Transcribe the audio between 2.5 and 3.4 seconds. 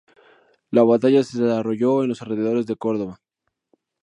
de Córdoba.